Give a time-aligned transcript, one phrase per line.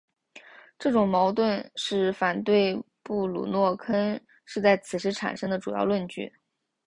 [0.79, 6.33] 这种矛盾是反对布鲁诺坑是在此时产生的主要论据。